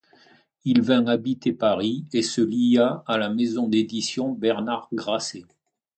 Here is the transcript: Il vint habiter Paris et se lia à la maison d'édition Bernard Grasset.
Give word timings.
Il 0.65 0.81
vint 0.81 1.05
habiter 1.05 1.53
Paris 1.53 2.07
et 2.11 2.23
se 2.23 2.41
lia 2.41 3.03
à 3.05 3.19
la 3.19 3.29
maison 3.29 3.67
d'édition 3.67 4.31
Bernard 4.31 4.89
Grasset. 4.93 5.45